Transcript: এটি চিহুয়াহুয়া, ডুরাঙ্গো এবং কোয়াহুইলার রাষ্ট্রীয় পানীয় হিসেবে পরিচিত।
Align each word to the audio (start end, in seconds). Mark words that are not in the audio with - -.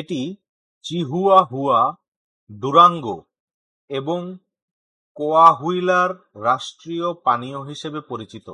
এটি 0.00 0.20
চিহুয়াহুয়া, 0.84 1.80
ডুরাঙ্গো 2.50 3.16
এবং 3.90 4.20
কোয়াহুইলার 5.16 6.10
রাষ্ট্রীয় 6.42 7.08
পানীয় 7.24 7.60
হিসেবে 7.68 8.00
পরিচিত। 8.00 8.46